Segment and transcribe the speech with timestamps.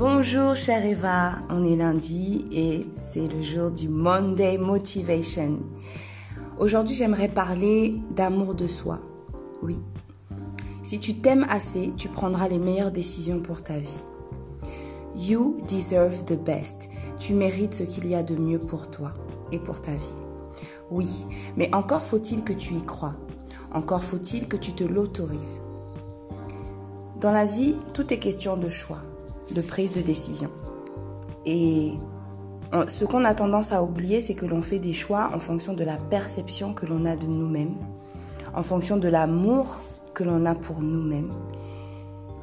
[0.00, 5.58] Bonjour chère Eva, on est lundi et c'est le jour du Monday Motivation.
[6.58, 9.00] Aujourd'hui j'aimerais parler d'amour de soi.
[9.62, 9.78] Oui.
[10.84, 14.00] Si tu t'aimes assez, tu prendras les meilleures décisions pour ta vie.
[15.18, 16.88] You deserve the best.
[17.18, 19.12] Tu mérites ce qu'il y a de mieux pour toi
[19.52, 20.14] et pour ta vie.
[20.90, 21.26] Oui,
[21.58, 23.16] mais encore faut-il que tu y crois.
[23.70, 25.60] Encore faut-il que tu te l'autorises.
[27.20, 29.02] Dans la vie, tout est question de choix
[29.54, 30.50] de prise de décision.
[31.46, 31.92] Et
[32.88, 35.84] ce qu'on a tendance à oublier, c'est que l'on fait des choix en fonction de
[35.84, 37.76] la perception que l'on a de nous-mêmes,
[38.54, 39.66] en fonction de l'amour
[40.14, 41.30] que l'on a pour nous-mêmes.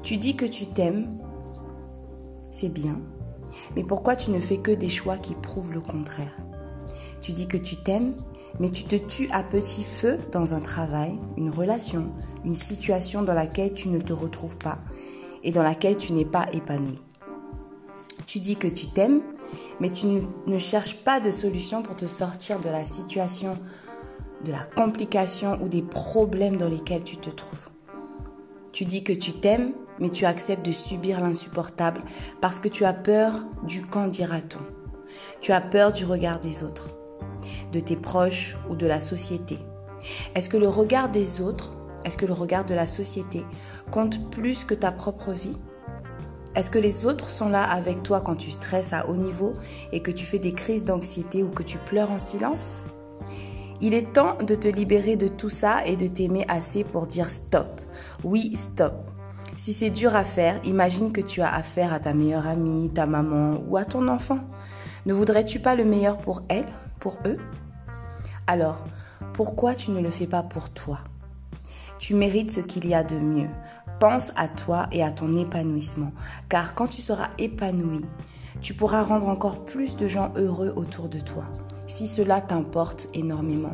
[0.04, 1.18] Tu dis que tu t'aimes,
[2.52, 3.00] c'est bien,
[3.76, 6.36] mais pourquoi tu ne fais que des choix qui prouvent le contraire?
[7.22, 8.14] Tu dis que tu t'aimes,
[8.60, 12.10] mais tu te tues à petit feu dans un travail, une relation,
[12.46, 14.80] une situation dans laquelle tu ne te retrouves pas
[15.44, 17.00] et dans laquelle tu n'es pas épanoui.
[18.26, 19.22] Tu dis que tu t'aimes,
[19.80, 20.06] mais tu
[20.48, 23.58] ne cherches pas de solution pour te sortir de la situation,
[24.44, 27.70] de la complication ou des problèmes dans lesquels tu te trouves.
[28.74, 32.02] Tu dis que tu t'aimes, mais tu acceptes de subir l'insupportable
[32.42, 34.60] parce que tu as peur du quand dira-t-on.
[35.42, 36.90] Tu as peur du regard des autres,
[37.72, 39.58] de tes proches ou de la société.
[40.36, 43.46] Est-ce que le regard des autres est-ce que le regard de la société
[43.92, 45.58] compte plus que ta propre vie?
[46.56, 49.54] Est-ce que les autres sont là avec toi quand tu stresses à haut niveau
[49.92, 52.78] et que tu fais des crises d'anxiété ou que tu pleures en silence?
[53.80, 57.30] Il est temps de te libérer de tout ça et de t'aimer assez pour dire
[57.30, 57.80] stop.
[58.24, 59.12] Oui, stop.
[59.56, 63.06] Si c'est dur à faire, imagine que tu as affaire à ta meilleure amie, ta
[63.06, 64.40] maman ou à ton enfant.
[65.06, 66.66] Ne voudrais-tu pas le meilleur pour elle,
[67.00, 67.38] pour eux?
[68.48, 68.80] Alors,
[69.34, 71.00] pourquoi tu ne le fais pas pour toi?
[72.00, 73.50] Tu mérites ce qu'il y a de mieux.
[74.00, 76.12] Pense à toi et à ton épanouissement,
[76.50, 78.06] car quand tu seras épanoui,
[78.62, 81.46] tu pourras rendre encore plus de gens heureux autour de toi,
[81.88, 83.74] si cela t'importe énormément.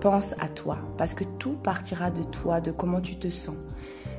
[0.00, 3.56] Pense à toi, parce que tout partira de toi, de comment tu te sens.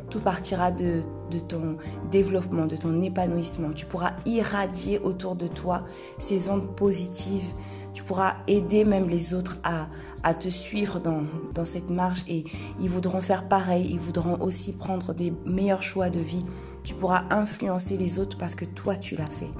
[0.10, 1.78] Tout partira de, de ton
[2.12, 3.70] développement, de ton épanouissement.
[3.72, 5.86] Tu pourras irradier autour de toi
[6.18, 7.54] ces ondes positives
[8.00, 9.90] tu pourras aider même les autres à,
[10.24, 11.24] à te suivre dans,
[11.54, 12.46] dans cette marche et
[12.80, 16.46] ils voudront faire pareil, ils voudront aussi prendre des meilleurs choix de vie.
[16.86, 19.52] Tu pourras influencer les autres parce que toi, tu l'as fait.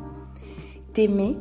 [0.94, 1.36] T'aimer,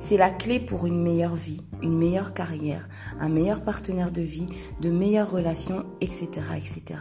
[0.00, 2.86] c'est la clé pour une meilleure vie, une meilleure carrière,
[3.18, 4.46] un meilleur partenaire de vie,
[4.82, 6.28] de meilleures relations, etc.
[6.54, 7.00] etc.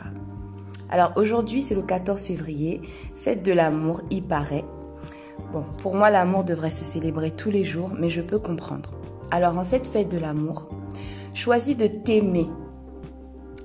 [0.90, 2.80] Alors aujourd'hui, c'est le 14 février,
[3.16, 4.64] fête de l'amour, il paraît.
[5.52, 8.92] Bon, pour moi, l'amour devrait se célébrer tous les jours, mais je peux comprendre.
[9.32, 10.68] Alors en cette fête de l'amour,
[11.34, 12.48] choisis de t'aimer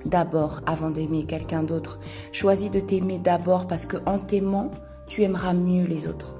[0.05, 1.99] d'abord avant d'aimer quelqu'un d'autre.
[2.31, 4.71] Choisis de t'aimer d'abord parce que en t'aimant,
[5.07, 6.37] tu aimeras mieux les autres.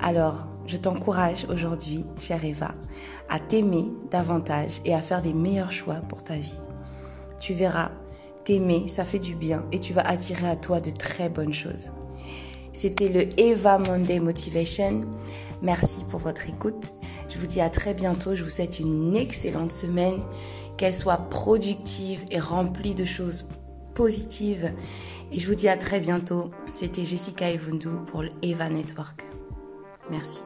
[0.00, 2.72] Alors, je t'encourage aujourd'hui, chère Eva,
[3.28, 6.58] à t'aimer davantage et à faire des meilleurs choix pour ta vie.
[7.40, 7.90] Tu verras,
[8.44, 11.90] t'aimer, ça fait du bien et tu vas attirer à toi de très bonnes choses.
[12.72, 15.06] C'était le Eva Monday Motivation.
[15.62, 16.97] Merci pour votre écoute.
[17.38, 18.34] Je vous dis à très bientôt.
[18.34, 20.20] Je vous souhaite une excellente semaine.
[20.76, 23.46] Qu'elle soit productive et remplie de choses
[23.94, 24.72] positives.
[25.30, 26.50] Et je vous dis à très bientôt.
[26.74, 29.24] C'était Jessica Evundou pour le Eva Network.
[30.10, 30.40] Merci.